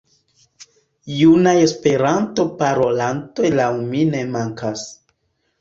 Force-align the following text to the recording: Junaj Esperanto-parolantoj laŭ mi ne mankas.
Junaj 1.17 1.53
Esperanto-parolantoj 1.65 3.53
laŭ 3.61 3.71
mi 3.91 4.03
ne 4.15 4.25
mankas. 4.39 4.91